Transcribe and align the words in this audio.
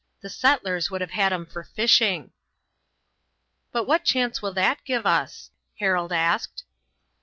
The 0.21 0.31
settlers 0.31 0.89
would 0.89 1.01
have 1.01 1.11
had 1.11 1.31
'em 1.31 1.45
for 1.45 1.63
fishing." 1.63 2.31
"But 3.71 3.83
what 3.83 4.03
chance 4.03 4.41
will 4.41 4.53
that 4.53 4.83
give 4.83 5.05
us?" 5.05 5.51
Harold 5.77 6.11
asked. 6.11 6.63